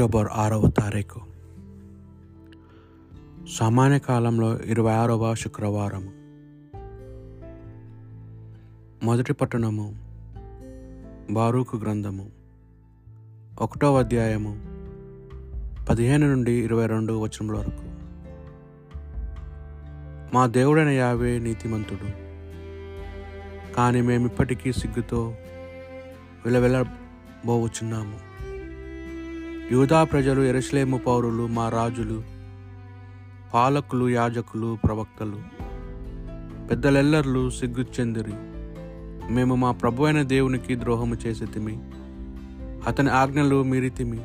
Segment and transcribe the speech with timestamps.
[0.00, 1.20] October ఆరవ తారీఖు.
[3.58, 6.10] సామాన్య కాలంలో ఇరవై ఆరవ శుక్రవారము
[9.04, 9.94] మొదటి పట్టణము
[11.30, 12.30] బారూకు గ్రంథము.
[13.60, 14.60] ఒకటో అధ్యాయము
[15.84, 17.84] పదిహేను నుండి ఇరవై రెండు వచనముల వరకు.
[20.34, 22.10] మా దేవుడైన యావే నీతిమంతుడు.
[23.74, 25.34] కానీ మేమిప్పటికీ సిగ్గుతో
[26.44, 28.29] విలవెలబోవచ్చున్నాము
[29.70, 32.16] యూదా ప్రజలు ఎరుసలేము పౌరులు మా రాజులు
[33.54, 35.38] పాలకులు యాజకులు ప్రవక్తలు
[36.68, 38.34] పెద్దలెల్లర్లు సిగ్గు చెందిరి
[39.30, 41.74] మేము మా ప్రభు అయిన దేవునికి ద్రోహము చేసితిమి
[42.88, 44.20] అతని ఆజ్ఞలు మీరితిమి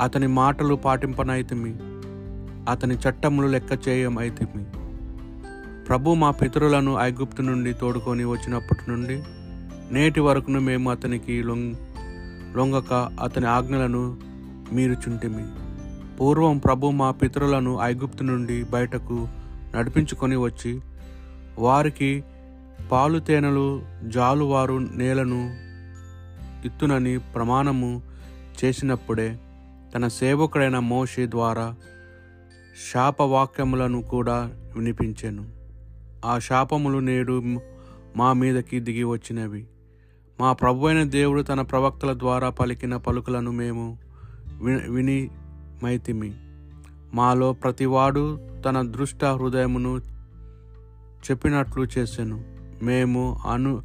[0.00, 1.72] అతని మాటలు పాటింపనైతిమి
[2.68, 4.64] అతని చట్టములు లెక్క చేయం అయితిమి
[5.88, 9.18] ప్రభు మా పితరులను ఐగుప్తు నుండి తోడుకొని వచ్చినప్పటి నుండి
[9.92, 11.70] నేటి వరకును మేము అతనికి లొంగ్
[12.56, 14.04] లొంగక అతని ఆజ్ఞలను
[14.72, 15.44] మీరు చుంటిమి
[16.16, 19.28] పూర్వం ప్రభు మా పితరులను ఐగుప్తు నుండి బయటకు
[19.76, 20.80] నడిపించుకొని వచ్చి
[21.58, 22.24] వారికి
[22.92, 25.40] పాలు తేనెలు జాలువారు నేలను
[26.66, 28.02] ఇత్తునని ప్రమాణము
[28.64, 29.38] చేసినప్పుడే
[29.94, 31.74] తన సేవకుడైన మోషే ద్వారా
[32.92, 35.44] శాపవాక్యములను కూడా వినిపించాను.
[36.24, 37.42] ఆ శాపములు నేడు
[38.16, 39.66] మా మీదకి దిగి వచ్చినవి.
[40.40, 43.98] మా ప్రభు అయిన దేవుడు తన ప్రవక్తల ద్వారా పలికిన పలుకులను మేము
[44.62, 45.30] విని
[45.84, 46.34] మైతిమి.
[47.14, 49.98] మాలో ప్రతివాడు తన దృష్ట హృదయమును
[51.30, 52.44] చెప్పినట్లు చేసెను.
[52.82, 53.82] మేము అను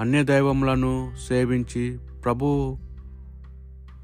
[0.00, 2.78] అన్య దైవములను సేవించి ప్రభు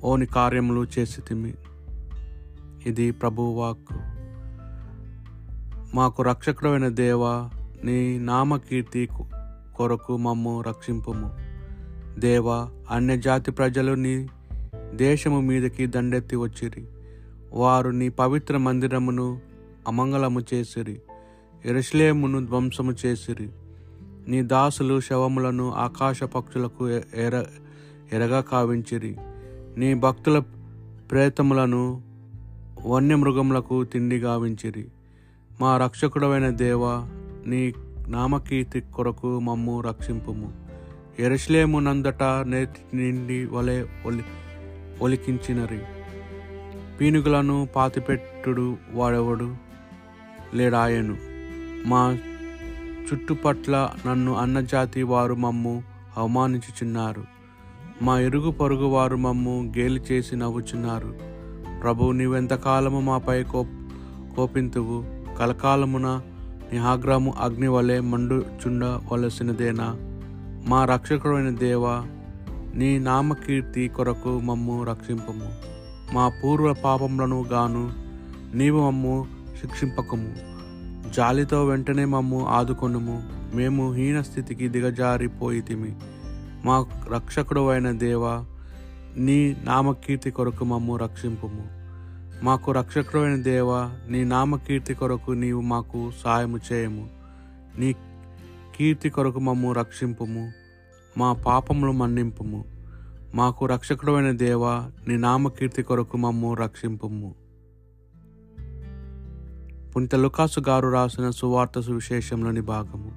[0.05, 1.55] ఓని కార్యములు చేసితిమి.
[2.87, 3.97] ఇది ప్రభు వాక్
[5.95, 7.49] మాకు రక్షకుడైన దేవ
[7.85, 9.09] నీ నామకీర్తి
[9.77, 11.31] కొరకు మమ్ము రక్షింపుము.
[12.21, 12.51] దేవ
[12.91, 14.29] అన్యజాతి ప్రజలు నీ
[14.95, 16.87] దేశము మీదకి దండెత్తి వచ్చిరి.
[17.53, 19.41] వారు నీ పవిత్ర మందిరమును
[19.89, 21.03] అమంగళము చేసిరి.
[21.65, 23.49] ఎరుషలేమును ధ్వంసము చేసిరి.
[24.29, 27.45] నీ దాసులు శవములను ఆకాశ పక్షులకు ఎర
[28.13, 29.17] ఎరగా కావించిరి.
[29.77, 30.39] నీ భక్తుల
[31.11, 32.03] ప్రేతములను
[32.87, 34.89] వన్యమృగములకు తిండి గావించిరి.
[35.61, 37.09] మా రక్షకుడమైన దేవ
[37.47, 37.73] నీ
[38.09, 40.53] నామకీర్తి కొరకు మమ్ము రక్షింపుము.
[41.19, 44.23] ఎరుశ్లేమునందట నేతి నేటి నిండి వలె ఒలి
[45.01, 45.81] ఒలికించినరి
[47.01, 49.57] పీనుగులను పాతిపెట్టుడు వాడెవడు?
[50.55, 51.17] లేడాయను.
[51.87, 52.19] మా
[53.13, 55.83] చుట్టుపట్ల నన్ను అన్నజాతి వారు మమ్ము
[56.17, 57.25] అవమానించుచున్నారు.
[58.03, 61.19] మా ఇరుగు పొరుగు వారు మమ్ము గేలి చేసి నవ్వుచున్నారు.
[61.83, 63.67] ప్రభు నీవెంతకాలము మాపై కో
[64.37, 65.05] కోపింతువు?
[65.39, 66.21] కలకాలమున
[66.73, 69.97] నిహాగ్రాము అగ్ని వలె మండుచుండవలసినదేనా?
[70.69, 72.07] మా రక్షకుడైన దేవా
[72.75, 75.55] నీ నామకీర్తి కొరకు మమ్ము రక్షింపము.
[76.15, 77.93] మా పూర్వ పాపములను గాను
[78.55, 79.27] నీవు మమ్ము
[79.61, 80.35] శిక్షింపకము.
[81.13, 83.23] జాలితో వెంటనే మమ్ము ఆదుకొనుము.
[83.55, 85.97] మేము హీన స్థితికి దిగజారిపోయితిమి.
[86.65, 88.45] మా రక్షకుడు అయిన దేవ
[89.17, 91.83] నీ నామకీర్తి కొరకు మమ్ము రక్షింపుము.
[92.45, 97.09] మాకు రక్షకుడు అయిన దేవా నీ నామకీర్తి కొరకు నీవు మాకు సాయము చేయము.
[97.79, 97.93] నీ
[98.77, 100.53] కీర్తి కొరకు మమ్ము రక్షింపుము.
[101.19, 102.65] మా పాపములు మన్నింపుము.
[103.35, 107.35] మాకు రక్షకుడమైన దేవ నీ నామకీర్తి కొరకు మమ్ము రక్షింపుము.
[109.97, 113.13] పుంత లుకాసు గారు రాసిన సువార్త సువిశేషంలోని భాగము.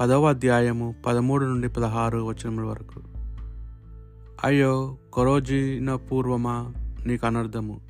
[0.00, 3.00] పదవ అధ్యాయము పదమూడు నుండి పదహారు వచనముల వరకు.
[4.44, 6.72] అయ్యో కొరోజీన పూర్వమా
[7.06, 7.80] నీకు అనర్థము.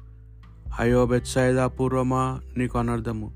[0.80, 3.32] అయ్యో బెత్సైదా పూర్వమా నీకు అనర్థము.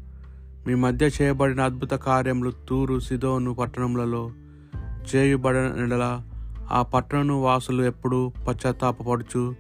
[0.67, 4.31] మీ మధ్య చేయబడిన అద్భుత కార్యములు తూరు సిదోను పట్టణములలో
[5.15, 6.23] చేయుబడినలా
[6.71, 9.55] ఆ పట్టణను వాసులు ఎప్పుడు పశ్చాత్తాపపడుచు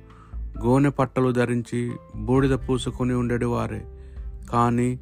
[0.64, 3.86] గోనె పట్టలు ధరించి బూడిద పూసుకొని ఉండేవారే.
[4.50, 5.00] కానీ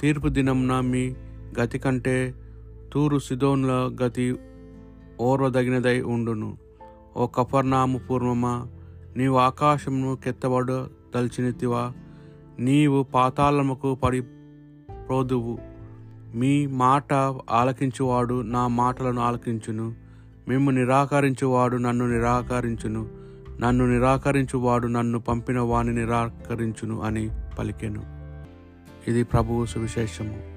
[0.00, 1.14] తీర్పు దినంన మీ
[1.60, 2.34] గతి కంటే
[2.92, 4.36] తూరు సిదోన్ల గతి
[5.20, 6.56] ఓర్వదగినదై ఉండును.
[7.16, 8.66] ఓ కఫర్నాము పూర్వమా
[9.16, 11.92] నీవు ఆకాశమును కెత్తబడదలిచినవా
[12.58, 14.20] నీవు పాతాళముకు పడి
[15.06, 15.71] ప్రోదువు.
[16.34, 17.12] మీ మాట
[17.50, 19.94] ఆలకించువాడు నా మాటలను ఆలకించును.
[20.48, 23.08] మేము నిరాకరించువాడు నన్ను నిరాకరించును.
[23.60, 28.02] నన్ను నిరాకరించువాడు నన్ను పంపిన వాని నిరాకరించును అని పలికెను.
[29.08, 30.52] ఇది ప్రభువు సువిశేషము.